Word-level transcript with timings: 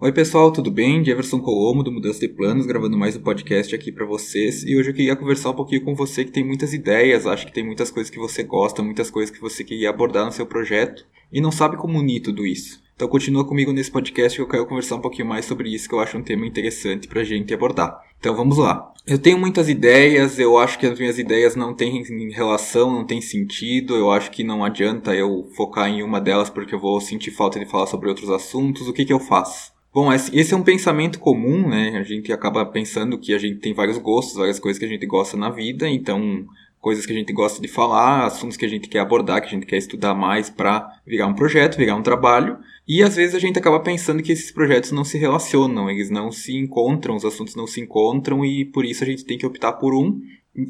Oi 0.00 0.12
pessoal, 0.12 0.52
tudo 0.52 0.70
bem? 0.70 1.04
Jefferson 1.04 1.40
Colomo 1.40 1.82
do 1.82 1.90
Mudança 1.90 2.20
de 2.20 2.28
Planos, 2.28 2.66
gravando 2.66 2.96
mais 2.96 3.16
um 3.16 3.20
podcast 3.20 3.74
aqui 3.74 3.90
para 3.90 4.06
vocês. 4.06 4.62
E 4.62 4.76
hoje 4.76 4.90
eu 4.90 4.94
queria 4.94 5.16
conversar 5.16 5.50
um 5.50 5.56
pouquinho 5.56 5.84
com 5.84 5.92
você 5.92 6.24
que 6.24 6.30
tem 6.30 6.44
muitas 6.44 6.72
ideias, 6.72 7.26
acho 7.26 7.44
que 7.44 7.52
tem 7.52 7.66
muitas 7.66 7.90
coisas 7.90 8.08
que 8.08 8.16
você 8.16 8.44
gosta, 8.44 8.80
muitas 8.80 9.10
coisas 9.10 9.34
que 9.34 9.40
você 9.40 9.64
queria 9.64 9.90
abordar 9.90 10.24
no 10.24 10.30
seu 10.30 10.46
projeto 10.46 11.04
e 11.32 11.40
não 11.40 11.50
sabe 11.50 11.76
como 11.76 11.98
unir 11.98 12.20
tudo 12.20 12.46
isso. 12.46 12.80
Então 12.94 13.08
continua 13.08 13.44
comigo 13.44 13.72
nesse 13.72 13.90
podcast 13.90 14.38
que 14.38 14.42
eu 14.42 14.46
quero 14.46 14.66
conversar 14.66 14.94
um 14.94 15.00
pouquinho 15.00 15.26
mais 15.26 15.46
sobre 15.46 15.68
isso, 15.74 15.88
que 15.88 15.94
eu 15.96 16.00
acho 16.00 16.16
um 16.16 16.22
tema 16.22 16.46
interessante 16.46 17.08
pra 17.08 17.24
gente 17.24 17.52
abordar. 17.52 18.00
Então 18.20 18.36
vamos 18.36 18.56
lá. 18.56 18.92
Eu 19.04 19.18
tenho 19.18 19.36
muitas 19.36 19.68
ideias, 19.68 20.38
eu 20.38 20.58
acho 20.58 20.78
que 20.78 20.86
as 20.86 20.96
minhas 20.96 21.18
ideias 21.18 21.56
não 21.56 21.74
têm 21.74 22.04
relação, 22.30 22.92
não 22.92 23.04
têm 23.04 23.20
sentido, 23.20 23.96
eu 23.96 24.12
acho 24.12 24.30
que 24.30 24.44
não 24.44 24.64
adianta 24.64 25.12
eu 25.12 25.50
focar 25.56 25.88
em 25.88 26.04
uma 26.04 26.20
delas 26.20 26.48
porque 26.48 26.76
eu 26.76 26.78
vou 26.78 27.00
sentir 27.00 27.32
falta 27.32 27.58
de 27.58 27.66
falar 27.66 27.88
sobre 27.88 28.08
outros 28.08 28.30
assuntos. 28.30 28.86
O 28.86 28.92
que, 28.92 29.04
que 29.04 29.12
eu 29.12 29.18
faço? 29.18 29.76
Bom, 30.00 30.12
esse 30.12 30.54
é 30.54 30.56
um 30.56 30.62
pensamento 30.62 31.18
comum, 31.18 31.68
né? 31.68 31.98
A 31.98 32.04
gente 32.04 32.32
acaba 32.32 32.64
pensando 32.64 33.18
que 33.18 33.34
a 33.34 33.38
gente 33.38 33.58
tem 33.58 33.74
vários 33.74 33.98
gostos, 33.98 34.36
várias 34.36 34.60
coisas 34.60 34.78
que 34.78 34.84
a 34.84 34.88
gente 34.88 35.04
gosta 35.04 35.36
na 35.36 35.50
vida, 35.50 35.88
então 35.88 36.46
coisas 36.80 37.04
que 37.04 37.12
a 37.12 37.16
gente 37.16 37.32
gosta 37.32 37.60
de 37.60 37.66
falar, 37.66 38.24
assuntos 38.24 38.56
que 38.56 38.64
a 38.64 38.68
gente 38.68 38.88
quer 38.88 39.00
abordar, 39.00 39.40
que 39.40 39.48
a 39.48 39.50
gente 39.50 39.66
quer 39.66 39.76
estudar 39.76 40.14
mais 40.14 40.48
para 40.48 40.88
virar 41.04 41.26
um 41.26 41.34
projeto, 41.34 41.76
virar 41.76 41.96
um 41.96 42.02
trabalho. 42.02 42.58
E 42.86 43.02
às 43.02 43.16
vezes 43.16 43.34
a 43.34 43.40
gente 43.40 43.58
acaba 43.58 43.80
pensando 43.80 44.22
que 44.22 44.30
esses 44.30 44.52
projetos 44.52 44.92
não 44.92 45.02
se 45.02 45.18
relacionam, 45.18 45.90
eles 45.90 46.10
não 46.10 46.30
se 46.30 46.56
encontram, 46.56 47.16
os 47.16 47.24
assuntos 47.24 47.56
não 47.56 47.66
se 47.66 47.80
encontram 47.80 48.44
e 48.44 48.64
por 48.66 48.84
isso 48.84 49.02
a 49.02 49.06
gente 49.06 49.24
tem 49.24 49.36
que 49.36 49.46
optar 49.46 49.72
por 49.72 49.92
um 49.92 50.20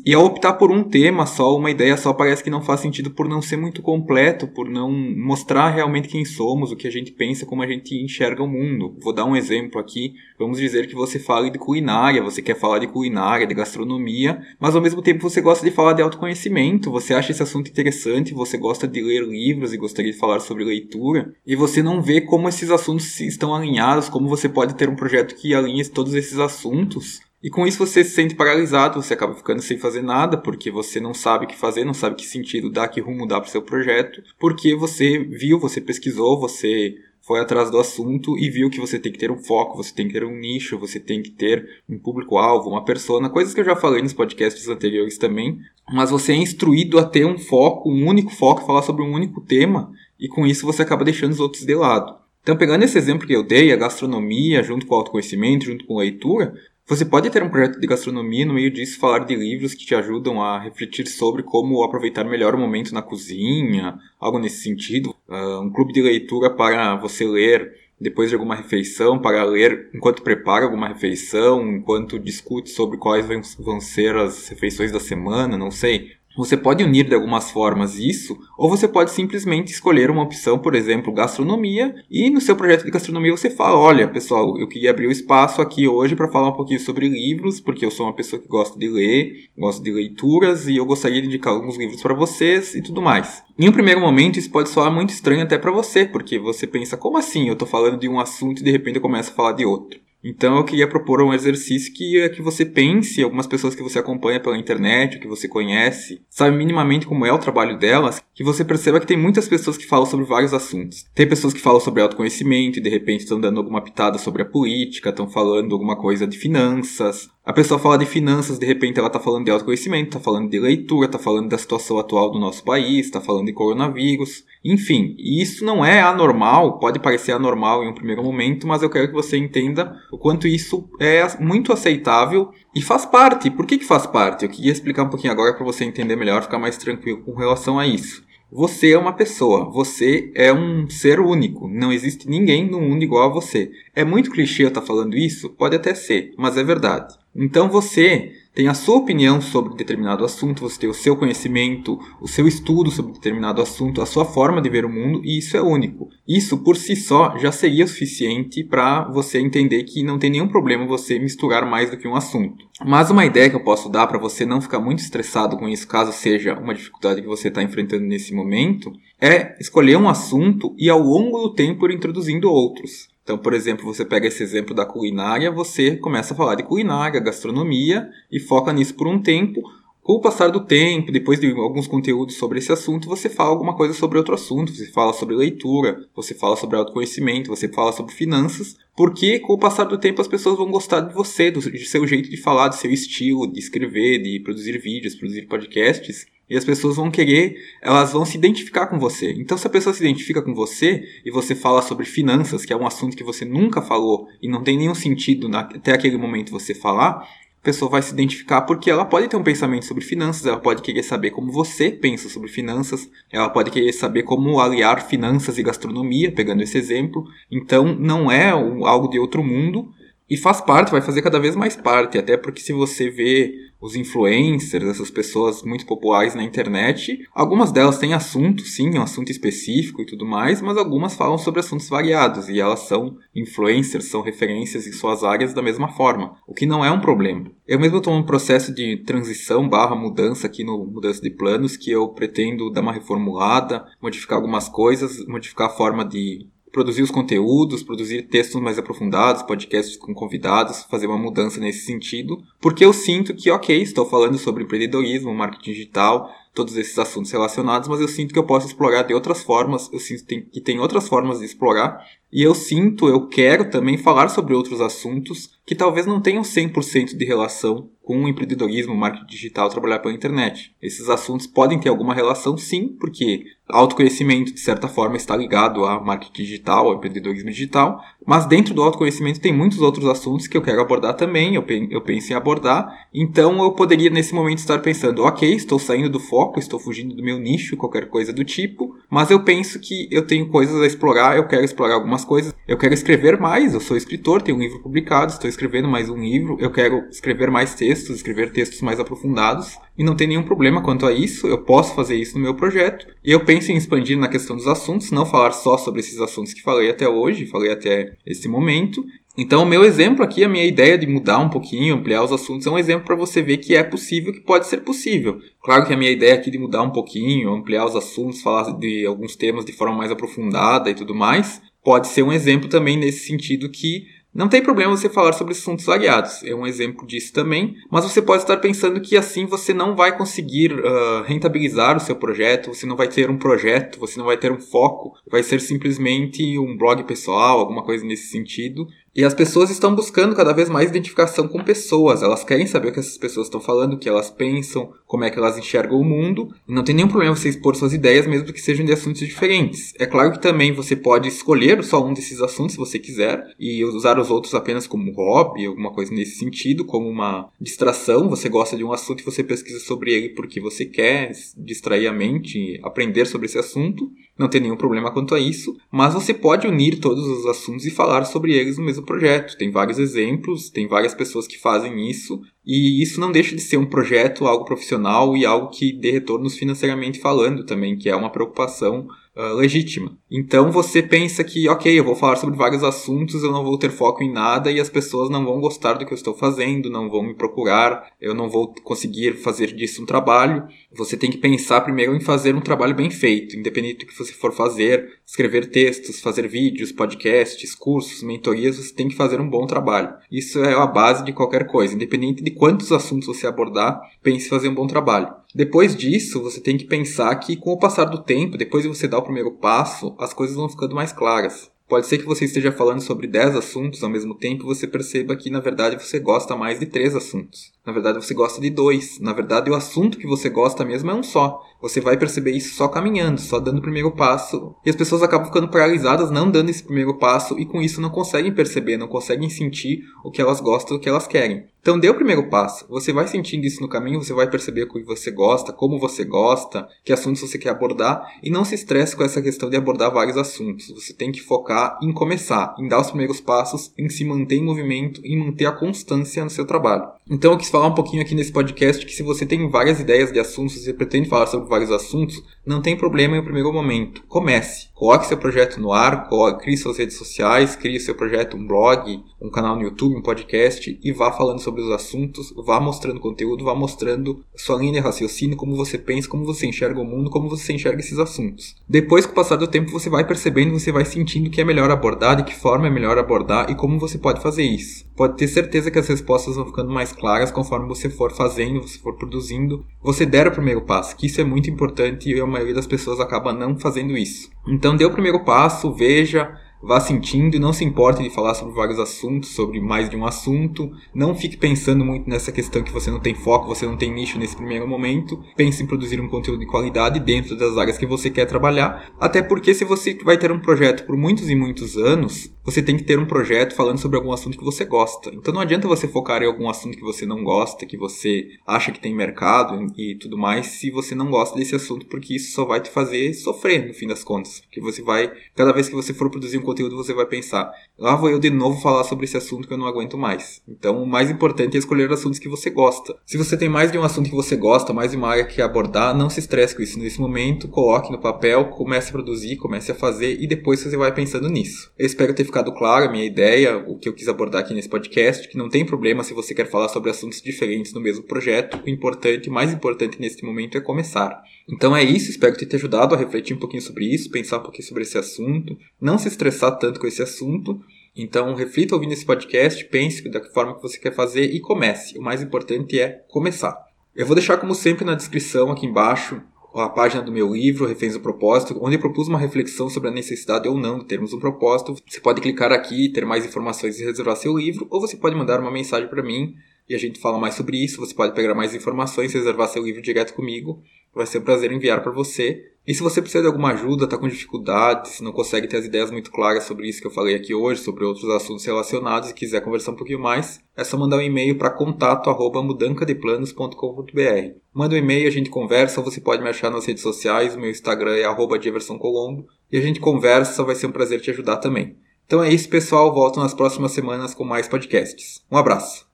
e 0.05 0.13
ao 0.13 0.25
optar 0.25 0.55
por 0.55 0.71
um 0.71 0.85
tema 0.85 1.25
só, 1.25 1.57
uma 1.57 1.71
ideia 1.71 1.97
só, 1.97 2.13
parece 2.13 2.45
que 2.45 2.51
não 2.51 2.61
faz 2.61 2.81
sentido 2.81 3.11
por 3.11 3.27
não 3.27 3.41
ser 3.41 3.57
muito 3.57 3.81
completo, 3.81 4.47
por 4.47 4.69
não 4.69 4.91
mostrar 4.91 5.71
realmente 5.71 6.09
quem 6.09 6.25
somos, 6.25 6.71
o 6.71 6.77
que 6.77 6.87
a 6.87 6.91
gente 6.91 7.11
pensa, 7.11 7.47
como 7.47 7.63
a 7.63 7.67
gente 7.67 7.95
enxerga 7.95 8.43
o 8.43 8.49
mundo. 8.49 8.95
Vou 9.01 9.15
dar 9.15 9.25
um 9.25 9.35
exemplo 9.35 9.81
aqui. 9.81 10.13
Vamos 10.39 10.59
dizer 10.59 10.87
que 10.87 10.95
você 10.95 11.19
fala 11.19 11.51
de 11.51 11.59
culinária, 11.59 12.23
você 12.23 12.43
quer 12.43 12.55
falar 12.55 12.81
de 12.81 12.87
culinária, 12.87 13.47
de 13.47 13.55
gastronomia, 13.55 14.43
mas 14.61 14.77
ao 14.77 14.83
mesmo 14.83 15.01
tempo 15.01 15.23
você 15.23 15.41
gosta 15.41 15.65
de 15.65 15.75
falar 15.75 15.95
de 15.95 16.03
autoconhecimento, 16.03 16.91
você 16.91 17.15
acha 17.15 17.33
esse 17.33 17.43
assunto 17.43 17.71
interessante, 17.71 18.35
você 18.35 18.59
gosta 18.59 18.87
de 18.87 19.01
ler 19.01 19.25
livros 19.27 19.73
e 19.73 19.79
gostaria 19.79 20.13
de 20.13 20.19
falar 20.19 20.41
sobre 20.41 20.65
leitura, 20.65 21.33
e 21.47 21.57
você 21.57 21.83
não 21.83 22.03
vê 22.03 22.21
como 22.21 22.49
esses 22.49 22.71
assuntos 22.71 23.19
estão 23.21 23.55
alinhados, 23.55 24.09
como 24.09 24.29
você 24.29 24.49
pode 24.49 24.75
ter 24.75 24.89
um 24.89 24.97
projeto 24.97 25.35
que 25.35 25.55
alinhe 25.55 25.85
todos 25.89 26.15
esses 26.15 26.39
assuntos 26.39 27.21
e 27.43 27.51
com 27.51 27.67
isso 27.67 27.79
você 27.79 28.03
se 28.03 28.11
sente 28.11 28.35
paralisado, 28.35 29.01
você 29.01 29.15
acaba 29.15 29.35
ficando 29.35 29.63
sem 29.63 29.79
fazer 29.79 30.03
nada, 30.03 30.37
porque 30.37 30.71
você 30.71 31.01
não 31.01 31.15
sabe 31.15 31.45
o 31.45 31.49
que 31.49 31.57
fazer, 31.57 31.85
não 31.85 31.95
sabe 31.95 32.17
que 32.17 32.27
sentido 32.27 32.71
dar, 32.71 32.89
que 32.89 33.01
rumo 33.01 33.27
dar 33.27 33.41
para 33.41 33.49
o 33.49 33.51
seu 33.51 33.63
projeto, 33.63 34.23
porque 34.39 34.75
você 34.75 35.19
viu, 35.19 35.59
você 35.59 35.81
pesquisou, 35.81 36.41
você 36.41 36.97
foi 37.29 37.41
atrás 37.41 37.71
do 37.71 37.79
assunto 37.79 38.39
e 38.39 38.49
viu 38.49 38.71
que 38.71 38.81
você 38.81 38.99
tem 38.99 39.13
que 39.13 39.19
ter 39.19 39.31
um 39.31 39.37
foco, 39.37 39.77
você 39.77 39.95
tem 39.95 40.09
que 40.09 40.15
ter 40.15 40.25
um 40.25 40.35
nicho, 40.35 40.79
você 40.79 40.99
tem 40.99 41.23
que 41.23 41.31
ter 41.31 41.83
um 41.89 41.99
público-alvo, 41.99 42.71
uma 42.71 42.85
persona, 42.85 43.29
coisas 43.29 43.53
que 43.53 43.61
eu 43.61 43.65
já 43.65 43.77
falei 43.77 44.03
nos 44.03 44.15
podcasts 44.15 44.67
anteriores 44.67 45.19
também, 45.19 45.59
mas 45.93 46.11
você 46.11 46.33
é 46.33 46.37
instruído 46.37 46.99
a 46.99 47.05
ter 47.05 47.27
um 47.27 47.39
foco, 47.39 47.91
um 47.91 48.09
único 48.09 48.31
foco, 48.31 48.67
falar 48.67 48.83
sobre 48.83 49.03
um 49.03 49.13
único 49.13 49.43
tema, 49.43 49.93
e 50.19 50.27
com 50.27 50.47
isso 50.47 50.67
você 50.67 50.83
acaba 50.83 51.05
deixando 51.05 51.33
os 51.33 51.41
outros 51.41 51.65
de 51.65 51.75
lado. 51.75 52.17
Então, 52.43 52.57
pegando 52.57 52.83
esse 52.83 52.97
exemplo 52.97 53.27
que 53.27 53.35
eu 53.35 53.43
dei, 53.43 53.73
a 53.73 53.77
gastronomia, 53.77 54.63
junto 54.63 54.87
com 54.87 54.95
o 54.95 54.99
autoconhecimento, 54.99 55.67
junto 55.67 55.85
com 55.85 55.99
a 55.99 56.03
leitura, 56.03 56.55
você 56.89 57.05
pode 57.05 57.29
ter 57.29 57.43
um 57.43 57.51
projeto 57.51 57.79
de 57.79 57.87
gastronomia 57.87 58.47
no 58.47 58.55
meio 58.55 58.71
disso 58.71 58.99
falar 58.99 59.21
de 59.21 59.37
livros 59.37 59.75
que 59.75 59.85
te 59.85 59.95
ajudam 59.95 60.41
a 60.43 60.59
refletir 60.59 61.07
sobre 61.07 61.43
como 61.43 61.83
aproveitar 61.83 62.25
melhor 62.25 62.55
o 62.55 62.59
momento 62.59 62.95
na 62.95 63.03
cozinha, 63.03 63.99
algo 64.19 64.39
nesse 64.39 64.63
sentido. 64.63 65.15
Uh, 65.29 65.61
um 65.61 65.71
clube 65.71 65.93
de 65.93 66.01
leitura 66.01 66.49
para 66.49 66.97
você 66.97 67.27
ler 67.27 67.77
depois 68.01 68.31
de 68.31 68.37
alguma 68.37 68.55
refeição, 68.55 69.19
para 69.19 69.45
ler 69.45 69.91
enquanto 69.93 70.23
prepara 70.23 70.65
alguma 70.65 70.89
refeição, 70.89 71.69
enquanto 71.69 72.19
discute 72.19 72.71
sobre 72.71 72.97
quais 72.97 73.27
vão 73.59 73.81
ser 73.81 74.17
as 74.17 74.49
refeições 74.49 74.91
da 74.91 75.01
semana, 75.01 75.59
não 75.59 75.71
sei. 75.71 76.13
Você 76.39 76.57
pode 76.57 76.85
unir 76.85 77.09
de 77.09 77.17
algumas 77.17 77.51
formas 77.51 77.99
isso, 77.99 78.39
ou 78.57 78.71
você 78.71 78.87
pode 78.87 79.11
simplesmente 79.11 79.73
escolher 79.73 80.09
uma 80.09 80.23
opção, 80.23 80.57
por 80.57 80.77
exemplo, 80.77 81.13
gastronomia, 81.13 81.93
e 82.09 82.31
no 82.31 82.41
seu 82.41 82.55
projeto 82.55 82.85
de 82.85 82.93
gastronomia 82.93 83.33
você 83.33 83.51
fala: 83.51 83.77
olha, 83.77 84.07
pessoal, 84.07 84.57
eu 84.57 84.69
queria 84.69 84.91
abrir 84.91 85.09
o 85.09 85.11
espaço 85.11 85.61
aqui 85.61 85.89
hoje 85.89 86.15
para 86.15 86.31
falar 86.31 86.51
um 86.51 86.57
pouquinho 86.57 86.79
sobre 86.79 87.09
livros, 87.09 87.59
porque 87.59 87.85
eu 87.85 87.91
sou 87.91 88.07
uma 88.07 88.15
pessoa 88.15 88.41
que 88.41 88.47
gosta 88.47 88.79
de 88.79 88.89
ler, 88.89 89.49
gosto 89.59 89.83
de 89.83 89.91
leituras, 89.91 90.69
e 90.69 90.77
eu 90.77 90.87
gostaria 90.87 91.21
de 91.21 91.27
indicar 91.27 91.53
alguns 91.53 91.77
livros 91.77 92.01
para 92.01 92.15
vocês 92.15 92.73
e 92.77 92.83
tudo 92.83 93.03
mais. 93.03 93.43
Em 93.59 93.69
um 93.69 93.73
primeiro 93.73 94.01
momento, 94.01 94.39
isso 94.39 94.53
pode 94.53 94.69
soar 94.69 94.93
muito 94.93 95.11
estranho 95.11 95.43
até 95.43 95.59
para 95.59 95.73
você, 95.73 96.05
porque 96.05 96.39
você 96.39 96.69
pensa: 96.69 96.97
como 96.97 97.19
assim? 97.19 97.49
Eu 97.49 97.55
estou 97.55 97.67
falando 97.67 97.99
de 97.99 98.09
um 98.09 98.21
assunto 98.21 98.61
e 98.61 98.65
de 98.65 98.71
repente 98.71 98.95
eu 98.95 99.03
começo 99.03 99.33
a 99.33 99.35
falar 99.35 99.55
de 99.55 99.65
outro. 99.65 99.99
Então 100.23 100.57
eu 100.57 100.65
queria 100.65 100.89
propor 100.89 101.23
um 101.23 101.33
exercício 101.33 101.93
que 101.93 102.21
é 102.21 102.29
que 102.29 102.43
você 102.43 102.65
pense, 102.65 103.23
algumas 103.23 103.47
pessoas 103.47 103.75
que 103.75 103.83
você 103.83 103.99
acompanha 103.99 104.41
pela 104.41 104.59
internet, 104.59 105.19
que 105.19 105.29
você 105.29 105.47
conhece, 105.47 106.23
sabe 106.29 106.57
minimamente 106.57 107.07
como 107.07 107.25
é 107.25 107.33
o 107.33 107.39
trabalho 107.39 107.79
delas, 107.79 108.23
que 108.35 108.43
você 108.43 108.65
perceba 108.65 109.01
que 109.01 109.07
tem 109.07 109.17
muitas 109.17 109.49
pessoas 109.49 109.77
que 109.77 109.87
falam 109.87 110.07
sobre 110.07 110.27
vários 110.27 110.53
assuntos. 110.53 111.05
Tem 111.15 111.29
pessoas 111.29 111.55
que 111.55 111.61
falam 111.61 111.81
sobre 111.81 112.03
autoconhecimento 112.03 112.79
e 112.79 112.83
de 112.83 112.91
repente 112.91 113.21
estão 113.21 113.41
dando 113.41 113.59
alguma 113.59 113.83
pitada 113.83 114.19
sobre 114.19 114.43
a 114.43 114.47
política, 114.47 115.11
estão 115.11 115.29
falando 115.29 115.73
alguma 115.73 115.97
coisa 115.97 116.27
de 116.27 116.37
finanças, 116.37 117.29
a 117.49 117.53
pessoa 117.55 117.81
fala 117.81 117.97
de 117.97 118.05
finanças, 118.05 118.59
de 118.59 118.67
repente 118.67 118.99
ela 118.99 119.07
está 119.07 119.19
falando 119.19 119.47
de 119.47 119.51
autoconhecimento, 119.51 120.09
está 120.09 120.21
falando 120.21 120.51
de 120.51 120.61
leitura, 120.61 121.07
está 121.07 121.19
falando 121.19 121.49
da 121.49 121.57
situação 121.57 121.99
atual 121.99 122.31
do 122.31 122.39
nosso 122.39 122.63
país, 122.63 123.07
está 123.07 123.23
falando 123.23 123.47
de 123.47 123.55
coronavírus. 123.55 124.45
Enfim, 124.63 125.17
isso 125.19 125.65
não 125.65 125.83
é 125.83 126.03
anormal, 126.03 126.79
pode 126.79 126.99
parecer 126.99 127.33
anormal 127.33 127.83
em 127.83 127.89
um 127.89 127.95
primeiro 127.95 128.23
momento, 128.23 128.67
mas 128.67 128.83
eu 128.83 128.91
quero 128.91 129.09
que 129.09 129.15
você 129.15 129.39
entenda 129.39 129.97
o 130.13 130.19
quanto 130.19 130.47
isso 130.47 130.91
é 131.01 131.27
muito 131.43 131.73
aceitável 131.73 132.51
e 132.75 132.83
faz 132.83 133.07
parte. 133.07 133.51
Por 133.51 133.65
que, 133.65 133.79
que 133.79 133.85
faz 133.87 134.05
parte? 134.05 134.45
Eu 134.45 134.51
queria 134.51 134.71
explicar 134.71 135.05
um 135.05 135.09
pouquinho 135.09 135.33
agora 135.33 135.55
para 135.55 135.65
você 135.65 135.87
entender 135.87 136.17
melhor, 136.17 136.43
ficar 136.43 136.59
mais 136.59 136.77
tranquilo 136.77 137.23
com 137.23 137.35
relação 137.35 137.79
a 137.79 137.87
isso. 137.87 138.28
Você 138.51 138.93
é 138.93 138.99
uma 138.99 139.13
pessoa, 139.13 139.71
você 139.71 140.33
é 140.35 140.51
um 140.51 140.89
ser 140.89 141.21
único, 141.21 141.69
não 141.69 141.93
existe 141.93 142.27
ninguém 142.27 142.67
no 142.67 142.81
mundo 142.81 143.03
igual 143.03 143.29
a 143.29 143.33
você. 143.33 143.71
É 143.95 144.05
muito 144.05 144.31
clichê 144.31 144.65
eu 144.65 144.69
estar 144.69 144.81
tá 144.81 144.87
falando 144.87 145.19
isso? 145.19 145.51
Pode 145.51 145.77
até 145.77 145.95
ser, 145.95 146.33
mas 146.39 146.57
é 146.57 146.65
verdade. 146.65 147.15
Então 147.37 147.69
você 147.69 148.33
tem 148.59 148.67
a 148.67 148.75
sua 148.75 148.97
opinião 148.97 149.41
sobre 149.41 149.77
determinado 149.77 150.25
assunto, 150.25 150.63
você 150.63 150.81
tem 150.81 150.91
o 150.91 150.93
seu 150.93 151.15
conhecimento, 151.15 151.97
o 152.21 152.27
seu 152.27 152.49
estudo 152.49 152.91
sobre 152.91 153.13
determinado 153.13 153.63
assunto, 153.63 154.03
a 154.03 154.07
sua 154.07 154.25
forma 154.25 154.61
de 154.61 154.69
ver 154.69 154.85
o 154.85 154.89
mundo, 154.89 155.25
e 155.25 155.39
isso 155.39 155.57
é 155.57 155.63
único. 155.63 156.09
Isso 156.27 156.59
por 156.59 156.77
si 156.77 156.97
só 156.97 157.39
já 157.39 157.53
seria 157.53 157.87
suficiente 157.87 158.65
para 158.65 159.05
você 159.13 159.39
entender 159.39 159.85
que 159.85 160.03
não 160.03 160.19
tem 160.19 160.31
nenhum 160.31 160.49
problema 160.49 160.89
você 160.89 161.21
misturar 161.21 161.65
mais 161.71 161.89
do 161.89 161.97
que 161.97 162.09
um 162.09 162.17
assunto. 162.17 162.67
Mas 162.85 163.11
uma 163.11 163.25
ideia 163.25 163.49
que 163.49 163.55
eu 163.55 163.63
posso 163.63 163.89
dar 163.89 164.09
para 164.09 164.19
você 164.19 164.45
não 164.45 164.61
ficar 164.61 164.81
muito 164.81 164.99
estressado 164.99 165.57
com 165.57 165.69
isso, 165.69 165.87
caso 165.87 166.11
seja 166.11 166.59
uma 166.59 166.75
dificuldade 166.75 167.23
que 167.23 167.29
você 167.29 167.47
está 167.47 167.63
enfrentando 167.63 168.07
nesse 168.07 168.35
momento, 168.35 168.93
é 169.21 169.57
escolher 169.61 169.97
um 169.97 170.09
assunto 170.09 170.75
e 170.77 170.91
ao 170.91 170.99
longo 170.99 171.39
do 171.43 171.55
tempo 171.55 171.87
ir 171.87 171.95
introduzindo 171.95 172.51
outros. 172.51 173.07
Então, 173.29 173.37
por 173.37 173.53
exemplo, 173.53 173.85
você 173.85 174.07
pega 174.07 174.27
esse 174.27 174.43
exemplo 174.43 174.75
da 174.75 174.87
culinária, 174.87 175.51
você 175.51 175.97
começa 175.97 176.33
a 176.33 176.37
falar 176.37 176.55
de 176.55 176.63
culinária, 176.63 177.21
gastronomia 177.21 178.09
e 178.33 178.41
foca 178.41 178.73
nisso 178.73 178.95
por 178.95 179.07
um 179.07 179.21
tempo. 179.21 179.61
Com 180.03 180.15
o 180.15 180.21
passar 180.23 180.49
do 180.49 180.65
tempo, 180.65 181.13
depois 181.13 181.39
de 181.39 181.51
alguns 181.51 181.87
conteúdos 181.87 182.37
sobre 182.37 182.59
esse 182.59 182.73
assunto, 182.73 183.07
você 183.07 183.29
fala 183.29 183.51
alguma 183.51 183.77
coisa 183.77 183.93
sobre 183.93 184.17
outro 184.17 184.35
assunto. 184.35 184.73
Você 184.75 184.87
fala 184.87 185.13
sobre 185.13 185.37
leitura, 185.37 186.09
você 186.17 186.33
fala 186.33 186.57
sobre 186.57 186.79
autoconhecimento, 186.79 187.51
você 187.51 187.69
fala 187.69 187.93
sobre 187.93 188.15
finanças, 188.15 188.79
porque 188.97 189.39
com 189.41 189.53
o 189.53 189.59
passar 189.59 189.85
do 189.85 189.99
tempo 189.99 190.23
as 190.23 190.27
pessoas 190.27 190.57
vão 190.57 190.71
gostar 190.71 191.01
de 191.01 191.13
você, 191.13 191.51
do 191.51 191.61
seu 191.61 192.07
jeito 192.07 192.31
de 192.31 192.37
falar, 192.39 192.69
do 192.69 192.77
seu 192.77 192.91
estilo, 192.91 193.47
de 193.47 193.59
escrever, 193.59 194.23
de 194.23 194.41
produzir 194.41 194.79
vídeos, 194.79 195.15
produzir 195.15 195.43
podcasts. 195.43 196.27
E 196.49 196.57
as 196.57 196.65
pessoas 196.65 196.97
vão 196.97 197.11
querer, 197.11 197.57
elas 197.83 198.13
vão 198.13 198.25
se 198.25 198.37
identificar 198.37 198.87
com 198.87 198.99
você. 198.99 199.33
Então, 199.33 199.59
se 199.59 199.67
a 199.67 199.71
pessoa 199.71 199.95
se 199.95 200.03
identifica 200.03 200.41
com 200.41 200.55
você 200.55 201.05
e 201.25 201.31
você 201.31 201.55
fala 201.55 201.83
sobre 201.83 202.07
finanças, 202.07 202.65
que 202.65 202.73
é 202.73 202.77
um 202.77 202.87
assunto 202.87 203.17
que 203.17 203.25
você 203.25 203.45
nunca 203.45 203.83
falou 203.83 204.27
e 204.41 204.49
não 204.49 204.63
tem 204.63 204.77
nenhum 204.77 204.95
sentido 204.95 205.49
na, 205.49 205.61
até 205.61 205.93
aquele 205.93 206.17
momento 206.17 206.51
você 206.51 206.75
falar, 206.75 207.29
a 207.61 207.65
pessoa 207.65 207.91
vai 207.91 208.01
se 208.01 208.13
identificar 208.13 208.63
porque 208.63 208.91
ela 208.91 209.05
pode 209.05 209.29
ter 209.29 209.37
um 209.37 209.43
pensamento 209.43 209.85
sobre 209.85 210.03
finanças, 210.03 210.47
ela 210.47 210.61
pode 210.61 210.81
querer 210.81 211.03
saber 211.03 211.33
como 211.33 211.53
você 211.53 211.91
pensa 211.91 212.29
sobre 212.29 212.49
finanças, 212.49 213.11
ela 213.31 213.51
pode 213.51 213.71
querer 213.71 213.93
saber 213.93 214.23
como 214.23 214.61
aliar 214.61 215.07
finanças 215.07 215.59
e 215.59 215.63
gastronomia, 215.63 216.33
pegando 216.33 216.63
esse 216.63 216.79
exemplo. 216.79 217.25
Então, 217.51 217.95
não 217.95 218.31
é 218.31 218.51
algo 218.51 219.09
de 219.09 219.19
outro 219.19 219.43
mundo 219.43 219.93
e 220.31 220.37
faz 220.37 220.61
parte, 220.61 220.91
vai 220.93 221.01
fazer 221.01 221.23
cada 221.23 221.41
vez 221.41 221.57
mais 221.57 221.75
parte, 221.75 222.19
até 222.19 222.37
porque 222.37 222.61
se 222.61 222.73
você 222.73 223.11
vê 223.11 223.68
os 223.81 223.95
influencers, 223.95 224.89
essas 224.89 225.11
pessoas 225.11 225.63
muito 225.63 225.87
populares 225.87 226.35
na 226.35 226.43
internet. 226.43 227.19
Algumas 227.35 227.73
delas 227.73 227.99
têm 227.99 228.15
assunto, 228.15 228.63
sim, 228.65 228.97
um 228.99 229.03
assunto 229.03 229.31
específico 229.31 230.03
e 230.03 230.07
tudo 230.07 230.27
mais, 230.27 230.61
mas 230.61 230.77
algumas 230.77 231.15
falam 231.15 231.39
sobre 231.39 231.61
assuntos 231.61 231.89
variados 231.89 232.49
e 232.49 232.61
elas 232.61 232.81
são 232.81 233.17
influencers, 233.35 234.07
são 234.07 234.23
referências 234.23 234.87
em 234.87 234.93
suas 234.93 235.23
áreas 235.23 235.55
da 235.55 235.63
mesma 235.63 235.89
forma, 235.89 236.37
o 236.47 236.55
que 236.55 236.67
não 236.67 236.85
é 236.85 236.91
um 236.91 237.01
problema. 237.01 237.51
Eu 237.67 237.79
mesmo 237.79 237.99
estou 237.99 238.15
num 238.15 238.23
processo 238.23 238.75
de 238.75 238.97
transição 239.05 239.69
barra 239.69 239.95
mudança 239.95 240.47
aqui 240.47 240.65
no 240.65 240.85
Mudança 240.85 241.21
de 241.21 241.31
Planos, 241.31 241.77
que 241.77 241.91
eu 241.91 242.09
pretendo 242.09 242.71
dar 242.71 242.81
uma 242.81 242.93
reformulada, 242.93 243.85
modificar 244.01 244.37
algumas 244.37 244.69
coisas, 244.69 245.25
modificar 245.27 245.69
a 245.69 245.75
forma 245.75 246.05
de 246.05 246.47
produzir 246.73 247.03
os 247.03 247.11
conteúdos, 247.11 247.83
produzir 247.83 248.23
textos 248.29 248.61
mais 248.61 248.79
aprofundados, 248.79 249.43
podcasts 249.43 249.97
com 249.97 250.15
convidados, 250.15 250.85
fazer 250.85 251.07
uma 251.07 251.19
mudança 251.19 251.61
nesse 251.61 251.85
sentido, 251.85 252.39
porque 252.61 252.85
eu 252.85 252.93
sinto 252.93 253.35
que, 253.35 253.51
ok, 253.51 253.81
estou 253.81 254.07
falando 254.07 254.39
sobre 254.39 254.65
empreendedorismo, 254.65 255.35
marketing 255.35 255.73
digital, 255.73 256.31
todos 256.55 256.77
esses 256.77 256.99
assuntos 256.99 257.31
relacionados, 257.31 257.89
mas 257.89 258.01
eu 258.01 258.09
sinto 258.09 258.33
que 258.33 258.39
eu 258.39 258.47
posso 258.47 258.67
explorar 258.67 259.03
de 259.03 259.15
outras 259.15 259.43
formas, 259.43 259.89
eu 259.93 260.01
sinto 260.01 260.25
que 260.27 260.61
tem 260.61 260.81
outras 260.81 261.09
formas 261.09 261.39
de 261.39 261.45
explorar, 261.45 262.05
e 262.33 262.43
eu 262.43 262.55
sinto, 262.55 263.09
eu 263.09 263.27
quero 263.27 263.71
também 263.71 263.97
falar 263.97 264.29
sobre 264.29 264.55
outros 264.55 264.81
assuntos 264.81 265.59
que 265.69 265.75
talvez 265.75 266.07
não 266.07 266.21
tenham 266.21 266.43
100% 266.43 267.15
de 267.15 267.25
relação 267.27 267.91
com 268.03 268.25
o 268.25 268.29
empreendedorismo, 268.29 268.95
marketing 268.95 269.27
digital, 269.27 269.69
trabalhar 269.69 269.99
pela 269.99 270.15
internet. 270.15 270.75
Esses 270.81 271.11
assuntos 271.11 271.47
podem 271.47 271.79
ter 271.79 271.91
alguma 271.91 272.15
relação, 272.15 272.57
sim, 272.57 272.97
porque 272.99 273.45
autoconhecimento, 273.69 274.55
de 274.55 274.61
certa 274.61 274.89
forma, 274.89 275.19
está 275.19 275.37
ligado 275.37 275.85
a 275.85 276.01
marketing 276.01 276.43
digital, 276.43 276.87
ao 276.87 276.95
empreendedorismo 276.95 277.51
digital, 277.51 278.01
mas 278.27 278.47
dentro 278.47 278.73
do 278.73 278.83
autoconhecimento 278.83 279.43
tem 279.43 279.53
muitos 279.53 279.83
outros 279.83 280.07
assuntos 280.07 280.47
que 280.47 280.57
eu 280.57 280.63
quero 280.63 280.81
abordar 280.81 281.15
também, 281.17 281.55
eu, 281.55 281.63
eu 281.91 282.01
penso 282.01 282.33
em 282.33 282.35
abordar, 282.35 283.09
então 283.13 283.63
eu 283.63 283.73
poderia 283.73 284.09
nesse 284.09 284.35
momento 284.35 284.61
estar 284.61 284.79
pensando, 284.79 285.23
ok, 285.23 285.53
estou 285.55 285.79
saindo 285.79 286.09
do 286.09 286.19
foco, 286.19 286.59
estou 286.59 286.81
fugindo 286.81 287.15
do 287.15 287.23
meu 287.23 287.39
nicho, 287.39 287.77
qualquer 287.77 288.09
coisa 288.09 288.33
do 288.33 288.43
tipo, 288.43 288.97
mas 289.11 289.31
eu 289.31 289.45
penso 289.45 289.79
que 289.79 290.09
eu 290.11 290.27
tenho 290.27 290.49
coisas 290.49 290.81
a 290.81 290.87
explorar, 290.87 291.37
eu 291.37 291.47
quero 291.47 291.63
explorar 291.63 291.97
algumas 291.97 292.18
coisas, 292.25 292.55
eu 292.67 292.77
quero 292.77 292.95
escrever 292.95 293.39
mais, 293.41 293.75
eu 293.75 293.81
sou 293.81 293.97
escritor, 293.97 294.43
tenho 294.43 294.57
um 294.57 294.61
livro 294.61 294.81
publicado, 294.81 295.33
estou 295.33 295.49
escrevendo 295.49 295.89
mais 295.89 296.09
um 296.09 296.17
livro, 296.17 296.57
eu 296.61 296.71
quero 296.71 297.07
escrever 297.11 297.51
mais 297.51 297.75
textos, 297.75 298.17
escrever 298.17 298.53
textos 298.53 298.81
mais 298.81 299.01
aprofundados, 299.01 299.79
e 299.97 300.05
não 300.05 300.15
tem 300.15 300.29
nenhum 300.29 300.43
problema 300.43 300.83
quanto 300.83 301.07
a 301.07 301.13
isso, 301.13 301.47
eu 301.47 301.59
posso 301.65 301.95
fazer 301.95 302.17
isso 302.17 302.37
no 302.37 302.45
meu 302.45 302.55
projeto. 302.55 303.07
E 303.25 303.33
eu 303.33 303.45
penso 303.45 303.73
em 303.73 303.77
expandir 303.77 304.17
na 304.17 304.29
questão 304.29 304.57
dos 304.57 304.69
assuntos, 304.69 305.11
não 305.11 305.27
falar 305.27 305.53
só 305.53 305.77
sobre 305.77 306.01
esses 306.01 306.21
assuntos 306.21 306.55
que 306.55 306.63
falei 306.63 306.89
até 306.89 307.09
hoje, 307.09 307.47
falei 307.47 307.73
até 307.73 308.13
esse 308.25 308.49
momento. 308.49 309.05
Então, 309.41 309.63
o 309.63 309.67
meu 309.67 309.85
exemplo 309.85 310.25
aqui, 310.25 310.43
a 310.43 310.49
minha 310.49 310.65
ideia 310.65 310.99
de 310.99 311.07
mudar 311.07 311.39
um 311.39 311.49
pouquinho, 311.49 311.95
ampliar 311.95 312.25
os 312.25 312.33
assuntos, 312.33 312.67
é 312.67 312.71
um 312.71 312.77
exemplo 312.77 313.07
para 313.07 313.15
você 313.15 313.41
ver 313.41 313.59
que 313.59 313.77
é 313.77 313.85
possível, 313.85 314.33
que 314.33 314.41
pode 314.41 314.67
ser 314.67 314.79
possível. 314.79 315.39
Claro 315.63 315.87
que 315.87 315.93
a 315.93 315.97
minha 315.97 316.11
ideia 316.11 316.35
aqui 316.35 316.51
de 316.51 316.59
mudar 316.59 316.83
um 316.83 316.91
pouquinho, 316.91 317.53
ampliar 317.53 317.85
os 317.87 317.95
assuntos, 317.95 318.43
falar 318.43 318.73
de 318.73 319.07
alguns 319.07 319.37
temas 319.37 319.65
de 319.65 319.73
forma 319.73 319.97
mais 319.97 320.11
aprofundada 320.11 320.91
e 320.91 320.95
tudo 320.95 321.15
mais, 321.15 321.63
pode 321.83 322.09
ser 322.09 322.23
um 322.23 322.33
exemplo 322.33 322.69
também 322.69 322.97
nesse 322.97 323.27
sentido 323.27 323.71
que 323.71 324.07
não 324.35 324.49
tem 324.49 324.63
problema 324.63 324.97
você 324.97 325.09
falar 325.09 325.33
sobre 325.33 325.53
assuntos 325.53 325.87
variados, 325.87 326.45
é 326.45 326.55
um 326.55 326.67
exemplo 326.67 327.07
disso 327.07 327.33
também, 327.33 327.75
mas 327.91 328.05
você 328.05 328.21
pode 328.21 328.43
estar 328.43 328.59
pensando 328.59 329.01
que 329.01 329.17
assim 329.17 329.47
você 329.47 329.73
não 329.73 329.97
vai 329.97 330.17
conseguir 330.17 330.73
uh, 330.73 331.23
rentabilizar 331.25 331.97
o 331.97 332.01
seu 332.01 332.15
projeto, 332.15 332.73
você 332.73 332.87
não 332.87 332.95
vai 332.95 333.09
ter 333.09 333.31
um 333.31 333.39
projeto, 333.39 333.99
você 333.99 334.19
não 334.19 334.27
vai 334.27 334.37
ter 334.37 334.53
um 334.53 334.61
foco, 334.61 335.15
vai 335.29 335.43
ser 335.43 335.61
simplesmente 335.61 336.59
um 336.59 336.77
blog 336.77 337.03
pessoal, 337.05 337.59
alguma 337.59 337.83
coisa 337.83 338.05
nesse 338.05 338.29
sentido, 338.29 338.87
e 339.19 339.25
as 339.25 339.35
pessoas 339.35 339.69
estão 339.69 339.97
buscando 339.97 340.37
cada 340.37 340.53
vez 340.53 340.69
mais 340.69 340.91
identificação 340.91 341.49
com 341.49 341.65
pessoas. 341.65 342.23
Elas 342.23 342.45
querem 342.45 342.69
saber 342.69 342.91
o 342.91 342.93
que 342.93 343.01
essas 343.01 343.19
pessoas 343.19 343.49
estão 343.49 343.61
falando, 343.61 343.95
o 343.95 343.99
que 343.99 344.09
elas 344.09 344.31
pensam, 344.31 344.93
como 345.09 345.25
é 345.25 345.31
que 345.31 345.37
elas 345.37 345.59
enxergam 345.59 345.99
o 345.99 346.05
mundo. 346.05 346.55
E 346.69 346.73
não 346.73 346.85
tem 346.85 346.95
nenhum 346.95 347.09
problema 347.09 347.35
você 347.35 347.49
expor 347.49 347.75
suas 347.75 347.93
ideias, 347.93 348.29
mesmo 348.29 348.53
que 348.53 348.61
sejam 348.61 348.87
de 348.87 348.93
assuntos 348.93 349.19
diferentes. 349.19 349.93
É 349.99 350.07
claro 350.07 350.31
que 350.31 350.41
também 350.41 350.73
você 350.73 350.95
pode 350.95 351.27
escolher 351.27 351.83
só 351.83 352.01
um 352.01 352.13
desses 352.13 352.41
assuntos 352.41 352.75
se 352.75 352.79
você 352.79 352.97
quiser 352.97 353.45
e 353.59 353.85
usar 353.85 354.21
os 354.21 354.31
outros 354.31 354.55
apenas 354.55 354.87
como 354.87 355.11
hobby, 355.11 355.67
alguma 355.67 355.93
coisa 355.93 356.15
nesse 356.15 356.39
sentido, 356.39 356.85
como 356.85 357.09
uma 357.09 357.51
distração. 357.61 358.29
Você 358.29 358.49
gosta 358.49 358.77
de 358.77 358.85
um 358.85 358.93
assunto 358.93 359.23
e 359.23 359.25
você 359.25 359.43
pesquisa 359.43 359.81
sobre 359.81 360.13
ele 360.13 360.29
porque 360.29 360.61
você 360.61 360.85
quer 360.85 361.33
distrair 361.57 362.07
a 362.07 362.13
mente, 362.13 362.79
aprender 362.85 363.27
sobre 363.27 363.47
esse 363.47 363.59
assunto. 363.59 364.13
Não 364.39 364.49
tem 364.49 364.61
nenhum 364.61 364.77
problema 364.77 365.11
quanto 365.11 365.35
a 365.35 365.41
isso, 365.41 365.77
mas 365.91 366.15
você 366.15 366.33
pode 366.33 366.67
unir 366.67 367.01
todos 367.01 367.27
os 367.27 367.45
assuntos 367.47 367.85
e 367.85 367.91
falar 367.91 368.25
sobre 368.25 368.53
eles 368.53 368.79
no 368.79 368.85
mesmo 368.85 369.05
projeto. 369.05 369.59
Tem 369.59 369.71
vários 369.71 369.99
exemplos, 369.99 370.71
tem 370.71 370.87
várias 370.87 371.13
pessoas 371.13 371.49
que 371.49 371.59
fazem 371.59 372.09
isso, 372.09 372.41
e 372.65 373.03
isso 373.03 373.21
não 373.21 373.33
deixa 373.33 373.57
de 373.57 373.63
ser 373.63 373.79
um 373.79 373.87
projeto, 373.87 374.47
algo 374.47 374.65
profissional 374.65 375.37
e 375.37 375.45
algo 375.45 375.71
que 375.71 375.93
dê 375.93 376.13
retornos 376.13 376.57
financeiramente 376.57 377.19
falando 377.19 377.67
também, 377.67 377.97
que 377.97 378.09
é 378.09 378.15
uma 378.15 378.31
preocupação 378.31 379.09
uh, 379.39 379.55
legítima. 379.55 380.19
Então 380.31 380.73
você 380.73 381.01
pensa 381.01 381.45
que, 381.45 381.69
ok, 381.69 381.99
eu 381.99 382.05
vou 382.05 382.17
falar 382.17 382.37
sobre 382.37 382.57
vários 382.57 382.83
assuntos, 382.83 383.43
eu 383.43 383.53
não 383.53 383.65
vou 383.65 383.79
ter 383.79 383.91
foco 383.91 384.23
em 384.23 384.33
nada 384.33 384.71
e 384.71 384.81
as 384.81 384.91
pessoas 384.91 385.31
não 385.31 385.45
vão 385.45 385.61
gostar 385.61 385.95
do 385.95 386.05
que 386.05 386.13
eu 386.13 386.17
estou 386.17 386.35
fazendo, 386.35 386.91
não 386.91 387.09
vão 387.09 387.23
me 387.23 387.35
procurar, 387.35 388.11
eu 388.21 388.35
não 388.35 388.51
vou 388.51 388.75
conseguir 388.83 389.35
fazer 389.35 389.73
disso 389.73 390.03
um 390.03 390.07
trabalho. 390.07 390.67
Você 390.93 391.17
tem 391.17 391.31
que 391.31 391.39
pensar 391.39 391.81
primeiro 391.83 392.15
em 392.15 392.21
fazer 392.21 392.55
um 392.55 392.61
trabalho 392.61 392.95
bem 392.95 393.11
feito, 393.11 393.57
independente 393.57 394.01
do 394.01 394.07
que 394.07 394.17
você 394.17 394.33
for 394.33 394.53
fazer, 394.53 395.09
escrever 395.25 395.71
textos, 395.71 396.21
fazer 396.21 396.49
vídeos, 396.49 396.91
podcasts, 396.91 397.75
cursos, 397.75 398.23
mentorias, 398.23 398.77
você 398.77 398.93
tem 398.93 399.09
que 399.09 399.15
fazer 399.15 399.41
um 399.41 399.49
bom 399.49 399.67
trabalho. 399.67 400.15
Isso 400.31 400.63
é 400.65 400.75
a 400.75 400.87
base 400.87 401.25
de 401.25 401.33
qualquer 401.33 401.67
coisa, 401.67 401.95
independente 401.95 402.43
de 402.43 402.51
quantos 402.51 402.91
assuntos 402.91 403.29
você 403.29 403.47
abordar, 403.47 404.01
pense 404.23 404.47
em 404.47 404.51
fazer 404.51 404.69
um 404.69 404.75
bom 404.75 404.87
trabalho. 404.87 405.39
Depois 405.55 405.97
disso, 405.97 406.43
você 406.43 406.61
tem 406.61 406.77
que 406.77 406.85
pensar 406.85 407.35
que 407.37 407.57
com 407.57 407.73
o 407.73 407.79
passar 407.79 408.05
do 408.05 408.23
tempo, 408.23 408.59
depois 408.59 408.83
de 408.83 408.89
você 408.89 409.09
dar 409.09 409.19
o 409.19 409.23
primeiro 409.23 409.53
passo, 409.53 410.15
as 410.19 410.35
coisas 410.35 410.57
vão 410.57 410.69
ficando 410.69 410.95
mais 410.95 411.13
claras. 411.13 411.71
Pode 411.89 412.07
ser 412.07 412.19
que 412.19 412.27
você 412.27 412.45
esteja 412.45 412.71
falando 412.71 413.01
sobre 413.01 413.27
10 413.27 413.57
assuntos 413.57 414.05
ao 414.05 414.11
mesmo 414.11 414.35
tempo 414.35 414.63
e 414.63 414.67
você 414.67 414.87
perceba 414.87 415.35
que 415.35 415.49
na 415.49 415.59
verdade 415.59 415.97
você 415.97 416.19
gosta 416.19 416.55
mais 416.55 416.79
de 416.79 416.85
três 416.85 417.17
assuntos. 417.17 417.73
Na 417.85 417.95
verdade 417.95 418.23
você 418.23 418.35
gosta 418.35 418.61
de 418.61 418.69
dois. 418.69 419.19
Na 419.21 419.33
verdade 419.33 419.71
o 419.71 419.75
assunto 419.75 420.19
que 420.19 420.27
você 420.27 420.51
gosta 420.51 420.85
mesmo 420.85 421.11
é 421.11 421.15
um 421.15 421.23
só. 421.23 421.63
Você 421.81 421.99
vai 421.99 422.19
perceber 422.19 422.51
isso 422.51 422.75
só 422.75 422.89
caminhando, 422.89 423.41
só 423.41 423.59
dando 423.59 423.79
o 423.79 423.83
primeiro 423.83 424.11
passo. 424.11 424.75
E 424.85 424.91
as 424.91 424.97
pessoas 424.97 425.23
acabam 425.23 425.47
ficando 425.47 425.69
paralisadas 425.69 426.31
não 426.31 426.51
dando 426.51 426.69
esse 426.69 426.85
primeiro 426.85 427.15
passo 427.15 427.59
e 427.59 427.65
com 427.65 427.81
isso 427.81 428.03
não 428.03 428.11
conseguem 428.11 428.53
perceber, 428.53 428.99
não 428.99 429.09
conseguem 429.09 429.49
sentir 429.49 430.05
o 430.23 430.31
que 430.31 430.43
elas 430.43 430.61
gostam, 430.61 430.99
o 430.99 431.01
que 431.01 431.09
elas 431.09 431.27
querem. 431.27 431.65
Então 431.89 431.99
dê 431.99 432.11
o 432.11 432.15
primeiro 432.15 432.51
passo. 432.51 432.85
Você 432.91 433.15
vai 433.15 433.27
sentindo 433.27 433.65
isso 433.65 433.81
no 433.81 433.89
caminho, 433.89 434.23
você 434.23 434.35
vai 434.35 434.47
perceber 434.47 434.83
o 434.83 434.93
que 434.93 435.03
você 435.03 435.31
gosta, 435.31 435.73
como 435.73 435.99
você 435.99 436.23
gosta, 436.23 436.87
que 437.03 437.15
assuntos 437.15 437.41
você 437.41 437.57
quer 437.57 437.71
abordar 437.71 438.31
e 438.43 438.51
não 438.51 438.63
se 438.63 438.75
estresse 438.75 439.17
com 439.17 439.25
essa 439.25 439.41
questão 439.41 439.71
de 439.71 439.77
abordar 439.79 440.13
vários 440.13 440.37
assuntos. 440.37 440.91
Você 440.91 441.15
tem 441.15 441.33
que 441.33 441.41
focar 441.41 441.99
em 442.03 442.13
começar, 442.13 442.77
em 442.79 442.87
dar 442.87 443.01
os 443.01 443.07
primeiros 443.07 443.41
passos, 443.41 443.91
em 443.97 444.07
se 444.11 444.23
manter 444.23 444.57
em 444.57 444.65
movimento, 444.65 445.23
em 445.25 445.39
manter 445.39 445.65
a 445.65 445.73
constância 445.73 446.45
no 446.45 446.51
seu 446.51 446.67
trabalho. 446.67 447.09
Então 447.31 447.53
eu 447.53 447.59
quis 447.59 447.71
falar 447.71 447.87
um 447.87 447.95
pouquinho 447.95 448.23
aqui 448.23 448.35
nesse 448.35 448.53
podcast 448.53 449.05
que 449.05 449.13
se 449.15 449.23
você 449.23 449.47
tem 449.47 449.69
várias 449.71 449.99
ideias 449.99 450.31
de 450.31 450.39
assuntos, 450.39 450.83
você 450.83 450.93
pretende 450.93 451.29
falar 451.29 451.47
sobre 451.47 451.71
vários 451.71 451.91
assuntos, 451.91 452.43
não 452.67 452.83
tem 452.83 452.97
problema 452.97 453.37
em 453.37 453.41
um 453.41 453.45
primeiro 453.45 453.73
momento. 453.73 454.23
Comece. 454.29 454.89
Coloque 454.95 455.27
seu 455.27 455.37
projeto 455.37 455.81
no 455.81 455.93
ar, 455.93 456.29
crie 456.59 456.77
suas 456.77 456.99
redes 456.99 457.17
sociais, 457.17 457.77
crie 457.77 458.01
seu 458.01 458.15
projeto, 458.15 458.57
um 458.57 458.67
blog, 458.67 459.23
um 459.41 459.51
canal 459.51 459.77
no 459.77 459.83
YouTube, 459.83 460.17
um 460.17 460.23
podcast 460.23 460.99
e 461.03 461.13
vá 461.13 461.31
falando 461.31 461.61
sobre 461.61 461.78
os 461.81 461.91
assuntos, 461.91 462.53
vá 462.57 462.81
mostrando 462.81 463.21
conteúdo, 463.21 463.65
vá 463.65 463.75
mostrando 463.75 464.45
sua 464.57 464.79
linha 464.79 464.93
de 464.93 464.99
raciocínio, 464.99 465.57
como 465.57 465.77
você 465.77 465.99
pensa, 465.99 466.29
como 466.29 466.45
você 466.45 466.67
enxerga 466.67 467.01
o 467.01 467.05
mundo, 467.05 467.31
como 467.31 467.49
você 467.49 467.73
enxerga 467.73 468.01
esses 468.01 468.19
assuntos. 468.19 468.75
Depois, 468.89 469.25
o 469.25 469.31
passar 469.31 469.57
do 469.57 469.67
tempo, 469.67 469.91
você 469.91 470.09
vai 470.11 470.27
percebendo, 470.27 470.79
você 470.79 470.93
vai 470.93 471.05
sentindo 471.05 471.51
que 471.51 471.61
é 471.61 471.65
melhor 471.65 471.91
abordar, 471.91 472.37
de 472.37 472.45
que 472.45 472.55
forma 472.55 472.87
é 472.87 472.91
melhor 472.91 473.19
abordar 473.19 473.71
e 473.71 473.75
como 473.75 473.99
você 473.99 474.19
pode 474.19 474.43
fazer 474.43 474.63
isso. 474.63 475.07
Pode 475.17 475.37
ter 475.37 475.49
certeza 475.49 475.91
que 475.91 475.99
as 475.99 476.07
respostas 476.07 476.57
vão 476.57 476.67
ficando 476.67 476.93
mais 476.93 477.13
claras 477.13 477.51
conforme 477.51 477.89
você 477.89 478.09
for 478.09 478.33
fazendo, 478.33 478.81
você 478.81 478.99
for 478.99 479.17
produzindo. 479.17 479.85
Você 480.03 480.25
der 480.25 480.47
o 480.47 480.53
primeiro 480.53 480.83
passo, 480.83 481.17
que 481.17 481.27
isso 481.27 481.41
é 481.41 481.45
muito 481.45 481.69
importante 481.69 482.31
e 482.31 482.41
a 482.41 482.47
maioria 482.47 482.75
das 482.75 482.87
pessoas 482.87 483.19
acaba 483.19 483.53
não 483.53 483.79
fazendo 483.79 484.17
isso. 484.17 484.49
Então 484.67 484.97
dê 484.97 485.05
o 485.05 485.11
primeiro 485.11 485.45
passo, 485.45 485.93
veja, 485.93 486.57
vá 486.83 487.01
sentindo 487.01 487.59
não 487.59 487.73
se 487.73 487.85
importe 487.85 488.23
de 488.23 488.31
falar 488.31 488.55
sobre 488.55 488.75
vários 488.75 488.99
assuntos, 488.99 489.51
sobre 489.51 489.81
mais 489.81 490.09
de 490.09 490.17
um 490.17 490.25
assunto. 490.25 490.91
Não 491.15 491.35
fique 491.35 491.57
pensando 491.57 492.05
muito 492.05 492.29
nessa 492.29 492.53
questão 492.53 492.83
que 492.83 492.93
você 492.93 493.11
não 493.11 493.21
tem 493.21 493.35
foco, 493.35 493.67
você 493.67 493.87
não 493.87 493.97
tem 493.97 494.13
nicho 494.13 494.39
nesse 494.39 494.57
primeiro 494.57 494.87
momento. 494.87 495.43
Pense 495.57 495.83
em 495.83 495.87
produzir 495.87 496.21
um 496.21 496.29
conteúdo 496.29 496.61
de 496.61 496.67
qualidade 496.67 497.21
dentro 497.21 497.57
das 497.57 497.77
áreas 497.77 497.99
que 497.99 498.07
você 498.07 498.31
quer 498.31 498.47
trabalhar. 498.47 499.11
Até 499.19 499.43
porque 499.43 499.75
se 499.75 499.85
você 499.85 500.15
vai 500.25 500.39
ter 500.39 500.53
um 500.53 500.61
projeto 500.61 501.07
por 501.07 501.17
muitos 501.17 501.51
e 501.51 501.55
muitos 501.55 501.97
anos, 501.97 502.51
você 502.65 502.83
tem 502.83 502.97
que 502.97 503.05
ter 503.05 503.19
um 503.19 503.27
projeto 503.27 503.75
falando 503.75 503.99
sobre 503.99 504.19
algum 504.19 504.33
assunto 504.33 504.59
que 504.59 504.65
você 504.65 504.85
gosta. 504.85 505.31
Então 505.35 505.55
não 505.55 505.61
adianta 505.61 505.89
você 505.89 506.07
focar 506.07 506.43
em 506.43 506.47
algum 506.47 506.69
assunto 506.69 506.97
que 506.97 507.03
você 507.03 507.25
não 507.25 507.43
gosta, 507.43 507.87
que 507.87 507.97
você 507.97 508.49
acha 508.67 508.93
que 508.93 509.01
tem 509.01 509.15
mercado 509.15 509.87
e 509.97 510.15
tudo 510.17 510.37
mais, 510.37 510.67
se 510.67 510.91
você 510.91 511.15
não 511.15 511.31
gosta 511.31 511.57
desse 511.57 511.75
assunto, 511.75 512.07
porque 512.07 512.35
isso 512.35 512.53
só 512.53 512.65
vai 512.65 512.81
te 512.81 512.91
fazer 512.91 513.33
sofrer 513.33 513.87
no 513.87 513.95
fim 513.95 514.07
das 514.07 514.23
contas. 514.23 514.61
Porque 514.61 514.81
você 514.81 515.03
vai, 515.03 515.33
cada 515.57 515.73
vez 515.73 515.89
que 515.89 515.95
você 515.95 516.13
for 516.13 516.31
produzir 516.31 516.59
um 516.59 516.63
conteúdo, 516.69 516.97
você 516.97 517.15
vai 517.15 517.27
pensar: 517.27 517.71
lá 517.99 518.15
vou 518.17 518.31
eu 518.31 518.39
de 518.39 518.51
novo 518.51 518.81
falar 518.81 519.05
sobre 519.05 519.25
esse 519.25 519.37
assunto 519.37 519.67
que 519.67 519.73
eu 519.73 519.79
não 519.79 519.87
aguento 519.87 520.19
mais. 520.19 520.63
Então, 520.69 521.03
o 521.03 521.07
mais 521.07 521.31
importante 521.31 521.77
é 521.77 521.79
escolher 521.79 522.11
assuntos 522.13 522.39
que 522.39 522.49
você 522.49 522.71
gosta. 522.71 523.17
Se 523.25 523.39
você 523.39 523.57
tem 523.57 523.69
mais 523.69 523.91
de 523.91 523.99
um 523.99 524.03
assunto 524.03 524.29
que 524.29 524.37
você 524.37 524.57
gosta, 524.57 524.93
mais 524.93 525.13
de 525.13 525.17
uma 525.17 525.29
área 525.29 525.47
que 525.47 525.63
abordar, 525.63 526.17
não 526.17 526.29
se 526.29 526.41
estresse 526.41 526.75
com 526.75 526.83
isso 526.83 526.99
nesse 526.99 527.21
momento, 527.21 527.69
coloque 527.69 528.13
no 528.13 528.21
papel, 528.21 528.67
comece 528.67 529.09
a 529.09 529.13
produzir, 529.13 529.57
comece 529.57 529.93
a 529.93 529.95
fazer 529.95 530.41
e 530.41 530.47
depois 530.47 530.81
você 530.81 530.97
vai 530.97 531.13
pensando 531.15 531.49
nisso. 531.49 531.91
Eu 531.99 532.07
espero 532.07 532.35
ter 532.35 532.45
ficado 532.45 532.73
claro 532.73 533.07
a 533.07 533.11
minha 533.11 533.25
ideia, 533.25 533.79
o 533.79 533.99
que 533.99 534.09
eu 534.09 534.13
quis 534.13 534.29
abordar 534.29 534.63
aqui 534.63 534.75
nesse 534.75 534.89
podcast, 534.89 535.49
que 535.49 535.57
não 535.57 535.69
tem 535.69 535.85
problema 535.85 536.23
se 536.23 536.35
você 536.35 536.55
quer 536.55 536.69
falar 536.69 536.89
sobre 536.89 537.11
assuntos 537.11 537.41
diferentes 537.41 537.93
no 537.93 538.01
mesmo 538.01 538.25
projeto. 538.25 538.83
O 538.85 538.89
importante, 538.89 539.51
mais 539.51 539.73
importante 539.73 540.21
nesse 540.21 540.45
momento 540.45 540.77
é 540.77 540.81
começar. 540.81 541.43
Então 541.71 541.95
é 541.95 542.03
isso, 542.03 542.31
espero 542.31 542.57
ter 542.57 542.67
te 542.67 542.77
ajudado 542.77 543.15
a 543.15 543.19
refletir 543.19 543.55
um 543.55 543.59
pouquinho 543.59 543.83
sobre 543.83 544.07
isso, 544.07 544.31
pensar 544.31 544.59
um 544.59 544.63
pouquinho 544.63 544.89
sobre 544.89 545.03
esse 545.03 545.19
assunto. 545.19 545.77
Não 546.01 546.19
se 546.19 546.29
estressar 546.29 546.58
tanto 546.79 547.01
com 547.01 547.07
esse 547.07 547.23
assunto. 547.23 547.81
Então, 548.15 548.55
reflita 548.55 548.95
ouvindo 548.95 549.13
esse 549.13 549.25
podcast, 549.25 549.85
pense 549.85 550.29
da 550.29 550.43
forma 550.51 550.75
que 550.75 550.83
você 550.83 550.99
quer 550.99 551.15
fazer 551.15 551.45
e 551.45 551.61
comece. 551.61 552.19
O 552.19 552.23
mais 552.23 552.43
importante 552.43 552.99
é 552.99 553.25
começar. 553.29 553.77
Eu 554.15 554.27
vou 554.27 554.35
deixar, 554.35 554.57
como 554.57 554.75
sempre, 554.75 555.05
na 555.05 555.15
descrição 555.15 555.71
aqui 555.71 555.87
embaixo 555.87 556.43
a 556.75 556.89
página 556.89 557.23
do 557.23 557.33
meu 557.33 557.53
livro, 557.53 557.87
Reféns 557.87 558.13
do 558.13 558.21
Propósito, 558.21 558.79
onde 558.81 558.97
eu 558.97 559.01
propus 559.01 559.29
uma 559.29 559.39
reflexão 559.39 559.89
sobre 559.89 560.11
a 560.11 560.13
necessidade 560.13 560.69
ou 560.69 560.77
não 560.77 560.99
de 560.99 561.07
termos 561.07 561.33
um 561.33 561.39
propósito. 561.39 561.95
Você 562.07 562.21
pode 562.21 562.41
clicar 562.41 562.73
aqui, 562.73 563.09
ter 563.09 563.25
mais 563.25 563.45
informações 563.45 563.99
e 563.99 564.05
reservar 564.05 564.37
seu 564.37 564.57
livro, 564.57 564.87
ou 564.91 565.01
você 565.01 565.17
pode 565.17 565.35
mandar 565.35 565.61
uma 565.61 565.71
mensagem 565.71 566.09
para 566.09 566.23
mim 566.23 566.55
e 566.89 566.95
a 566.95 566.99
gente 566.99 567.21
fala 567.21 567.39
mais 567.39 567.55
sobre 567.55 567.77
isso. 567.77 568.01
Você 568.01 568.15
pode 568.15 568.35
pegar 568.35 568.55
mais 568.55 568.75
informações, 568.75 569.35
reservar 569.35 569.69
seu 569.69 569.85
livro 569.85 570.01
direto 570.01 570.33
comigo. 570.35 570.83
Vai 571.15 571.27
ser 571.27 571.37
um 571.39 571.43
prazer 571.43 571.71
enviar 571.73 572.03
para 572.03 572.13
você. 572.13 572.63
E 572.87 572.95
se 572.95 573.03
você 573.03 573.21
precisa 573.21 573.43
de 573.43 573.49
alguma 573.49 573.73
ajuda, 573.73 574.05
está 574.05 574.17
com 574.17 574.27
dificuldades, 574.27 575.21
não 575.21 575.31
consegue 575.31 575.69
ter 575.69 575.77
as 575.77 575.85
ideias 575.85 576.11
muito 576.11 576.31
claras 576.31 576.65
sobre 576.65 576.89
isso 576.89 577.03
que 577.03 577.07
eu 577.07 577.11
falei 577.11 577.35
aqui 577.35 577.55
hoje, 577.55 577.83
sobre 577.83 578.03
outros 578.03 578.31
assuntos 578.31 578.65
relacionados 578.65 579.29
e 579.29 579.35
quiser 579.35 579.61
conversar 579.61 579.93
um 579.93 579.97
pouquinho 579.97 580.21
mais, 580.21 580.59
é 580.75 580.83
só 580.83 580.97
mandar 580.97 581.19
um 581.19 581.21
e-mail 581.21 581.59
para 581.59 581.69
contato@mudancadeplanos.com.br. 581.69 584.55
Manda 584.73 584.95
um 584.95 584.99
e-mail, 584.99 585.29
a 585.29 585.31
gente 585.31 585.51
conversa, 585.51 586.01
você 586.01 586.19
pode 586.19 586.43
me 586.43 586.49
achar 586.49 586.71
nas 586.71 586.87
redes 586.87 587.03
sociais, 587.03 587.55
meu 587.57 587.69
Instagram 587.69 588.17
é 588.17 588.25
@diversãocolombo, 588.59 589.47
e 589.71 589.77
a 589.77 589.83
gente 589.83 590.01
conversa, 590.01 590.65
vai 590.65 590.75
ser 590.75 590.87
um 590.87 590.93
prazer 590.93 591.21
te 591.21 591.31
ajudar 591.31 591.59
também. 591.59 591.95
Então 592.25 592.43
é 592.43 592.51
isso, 592.51 592.71
pessoal, 592.71 593.13
volto 593.13 593.39
nas 593.39 593.53
próximas 593.53 593.93
semanas 593.93 594.33
com 594.33 594.45
mais 594.45 594.67
podcasts. 594.67 595.45
Um 595.53 595.59
abraço. 595.59 596.07